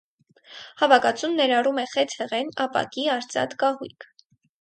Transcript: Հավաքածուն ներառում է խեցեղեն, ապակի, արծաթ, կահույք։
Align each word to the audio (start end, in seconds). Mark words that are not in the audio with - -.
Հավաքածուն 0.81 1.35
ներառում 1.39 1.81
է 1.83 1.85
խեցեղեն, 1.91 2.49
ապակի, 2.65 3.05
արծաթ, 3.17 3.55
կահույք։ 3.65 4.09